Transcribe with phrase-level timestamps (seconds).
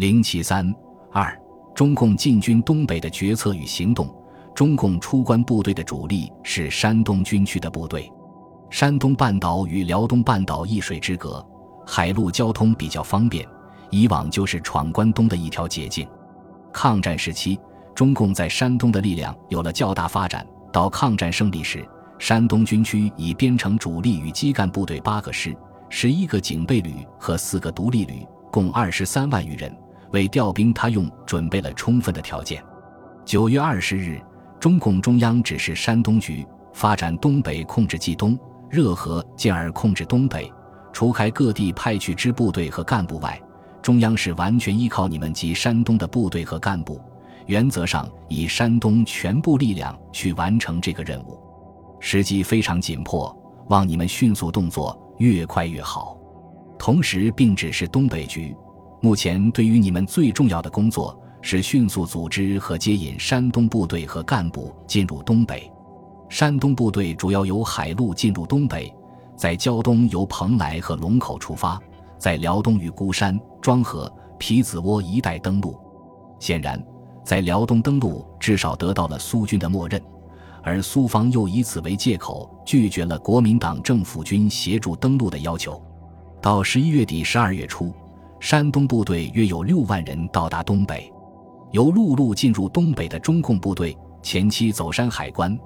[0.00, 0.74] 零七三
[1.12, 1.38] 二，
[1.74, 4.08] 中共进军东北的决策与行动。
[4.54, 8.10] 中共出关部队的主力是山东军区的部队。
[8.70, 11.46] 山东半岛与辽东半岛一水之隔，
[11.86, 13.46] 海陆交通比较方便，
[13.90, 16.08] 以往就是闯关东的一条捷径。
[16.72, 17.60] 抗战时期，
[17.94, 20.46] 中共在山东的力量有了较大发展。
[20.72, 21.86] 到抗战胜利时，
[22.18, 25.54] 山东军区已编成主力与基干部队八个师、
[25.90, 29.70] 十一个警备旅和四个独立旅，共二十三万余人，
[30.12, 32.62] 为调兵他用准备了充分的条件。
[33.24, 34.20] 九月二十日，
[34.58, 40.50] 中共中央指示山东局发展东北，控制冀东、热河，进而控制东北。
[40.92, 43.40] 除开各地派去支部队和干部外，
[43.80, 47.00] 中央是完全依靠你们及山东的部队和干部。
[47.46, 51.38] 原则上以山东全部力量去完成这个任务，
[51.98, 53.34] 时机非常紧迫，
[53.68, 56.16] 望你们迅速动作，越快越好。
[56.78, 58.54] 同时，并指示东北局，
[59.00, 65.70] 目前对于你们最重要的工作是迅速组织和接引山东部队和干部进入东北。
[66.28, 68.92] 山东部队主要由海路进入东北，
[69.36, 71.80] 在胶东由蓬莱和龙口出发，
[72.18, 75.78] 在辽东与孤山、庄河、皮子窝一带登陆。
[76.38, 76.82] 显然。
[77.22, 80.02] 在辽东登陆，至少得到了苏军的默认，
[80.62, 85.80] 而苏方又以此为借口，拒绝了国民党政府军协助登陆的要求。
[86.40, 87.92] 到十一月底、十二月初，
[88.40, 91.12] 山东部队约有六万人到达东北。
[91.72, 95.56] 由陆路进入东北的中共部队，前期走山海关，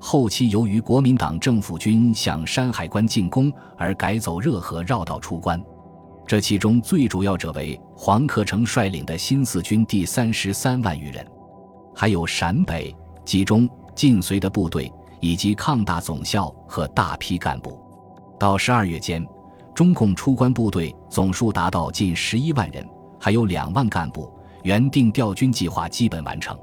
[0.00, 5.62] 后期由于国民党政府军向山海关进攻，而改走热河绕道出关。
[6.26, 11.24] 这其中最主要者为黄克诚率领的新四军第三十三万余人，
[11.94, 17.78] 还有陕北、冀中晋绥的部队，以及抗大总校和大批干部。
[18.38, 19.24] 到十二月间，
[19.74, 22.86] 中共出关部队总数达到近十一万人，
[23.18, 24.32] 还有两万干部。
[24.62, 26.56] 原定调军计划基本完成。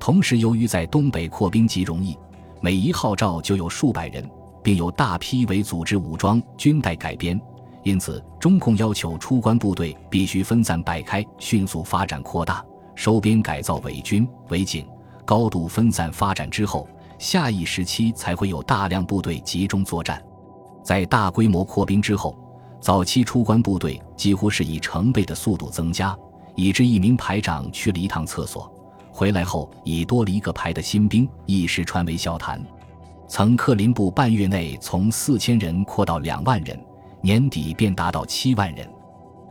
[0.00, 2.16] 同时，由于在东北扩兵极容易，
[2.62, 4.26] 每一号召就有数百人，
[4.62, 7.38] 并有大批为组织武装军代改编。
[7.82, 14.86] 因此，中共要求出关部队必须分散摆开，迅速发展扩大，收编改造伪军、伪警，
[15.24, 16.88] 高度分散发展之后，
[17.18, 20.22] 下一时期才会有大量部队集中作战。
[20.86, 22.38] 在大规模扩兵之后，
[22.80, 26.16] 早期出关部队几乎是以成倍的速度增加，
[26.54, 28.72] 以致一名排长去了一趟厕所，
[29.10, 32.64] 回来后已多了一个排的新兵，一时传为笑谈。
[33.26, 36.78] 曾克林部半月内从四千人扩到两万人。
[37.22, 38.88] 年底便达到七万人。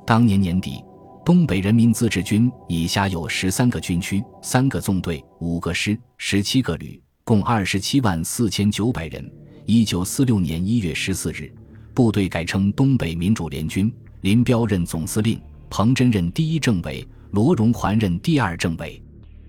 [0.06, 0.82] 当年年底，
[1.26, 9.30] 东北人民自治军以下有十三个军区、三个纵队、五个师、十七个旅，共二十七万四千九百人。
[9.68, 11.52] 一九四六年一月十四日，
[11.92, 19.02] 部队改称东北民主联军，林彪任总司令，彭真任第一政委，罗荣桓任第二政委。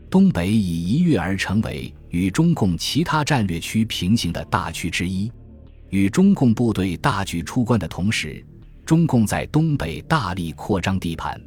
[0.09, 5.31] 东北已一跃而成为与中共其他战略区平行的大区之一。
[5.91, 8.43] 与中共部队大举出关的同时，
[8.87, 11.39] 中共在东北大力扩张地盘。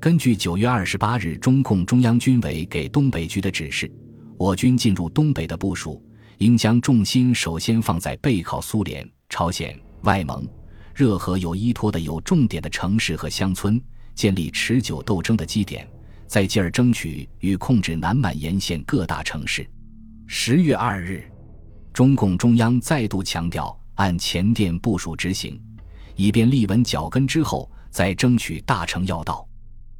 [0.00, 3.88] 根据九月二十八日中共中央军委给东北局的指示，
[4.36, 6.02] 我军进入东北的部署
[6.40, 10.48] 应将重心首先放在背靠苏联、朝鲜、外蒙、
[10.94, 13.78] 热河有依托的有重点的城市和乡村，
[14.14, 15.86] 建立持久斗争的基点，
[16.26, 19.68] 再继而争取与控制南满沿线各大城市。
[20.26, 21.30] 十月二日。
[21.92, 25.60] 中共中央再度强调，按前电部署执行，
[26.16, 29.46] 以便立稳脚跟之后再争取大成要道。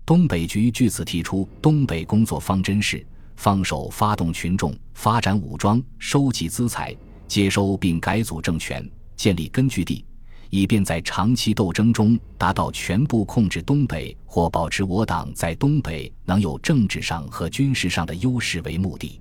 [0.07, 3.05] 东北局据此提出，东北工作方针是
[3.41, 6.95] 放手发动群众，发展武装，收集资财，
[7.27, 8.87] 接收并改组政权，
[9.17, 10.05] 建立根据地，
[10.51, 19.19] 以便在长期斗争中达到全部控制东北或保持我党在东北能有政治上和军事上的优势为目的。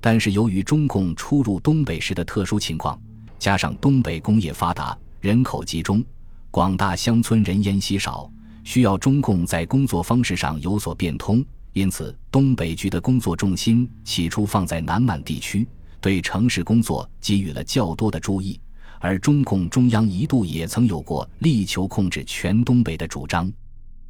[0.00, 3.00] 但是由于中共出入东北时的特殊情况，
[3.38, 6.04] 加上东北工业发达、人口集中、
[6.50, 8.28] 广大乡村人烟稀少，
[8.64, 15.66] 需要中共在工作方式上有所变通，因此东北局的工作重心起初放在南满地区，
[16.00, 18.60] 对城市工作给予了较多的注意。
[19.00, 23.50] 而中共中央一度也曾有过力求控制全东北的主张。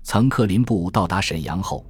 [0.03, 1.87] 曾克林部到达沈阳后，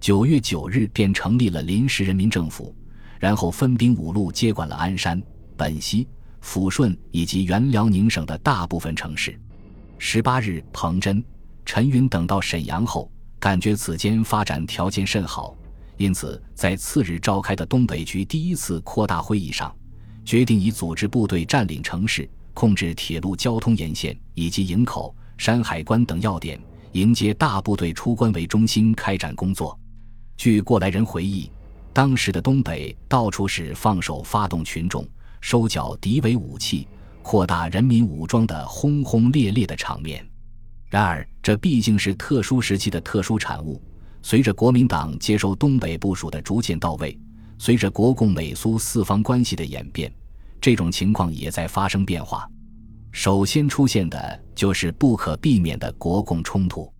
[0.00, 2.74] 九月九日便成立了临时人民政府。
[3.18, 5.22] 然后分兵五路接管了鞍山、
[5.56, 6.08] 本溪、
[6.42, 9.38] 抚顺以及原辽宁省的大部分城市。
[9.96, 11.22] 十八日，彭真、
[11.64, 13.08] 陈云等到沈阳后，
[13.42, 15.52] 感觉此间发展条件甚好，
[15.96, 19.74] 因此在次日召开的东北局第一次扩大会议上，
[20.24, 26.56] 决定以组织部队占领城市、控制铁路交通沿线以及营口、山海关等要点，
[26.92, 29.76] 迎接大部队出关为中心开展工作。
[30.36, 31.50] 据过来人回忆，
[31.92, 35.04] 当时的东北到处是放手发动群众、
[35.40, 36.86] 收缴敌伪武器、
[37.22, 40.24] 扩大人民武装的轰轰烈烈的场面。
[40.92, 43.80] 然而，这毕竟是特殊时期的特殊产物。
[44.20, 47.18] 随着国民党接收东北部署的逐渐到位，
[47.56, 50.12] 随着国共美苏四方关系的演变，
[50.60, 52.46] 这种情况也在发生变化。
[53.10, 56.91] 首先出现的就是不可避免的国共冲突。